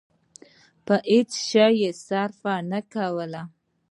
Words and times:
په 0.85 0.95
هېڅ 1.11 1.31
شي 1.47 1.65
يې 1.81 1.91
صرفه 2.05 2.53
نه 2.71 2.79
کوله. 2.93 3.41